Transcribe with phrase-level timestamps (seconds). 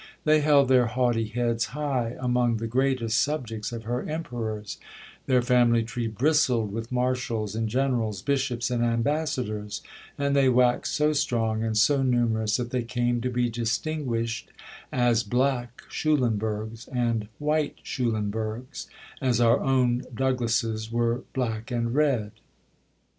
[0.23, 4.79] They held their haughty heads high among the greatest subjects of her emperors;
[5.27, 9.83] their family tree bristled with marshals and generals, bishops and ambassadors;
[10.17, 14.49] and they waxed so strong and so numerous that they came to be distinguished
[14.91, 18.87] as "Black Schulenburgs" and "White Schulenburgs,"
[19.21, 22.31] as our own Douglases were "black" and "red."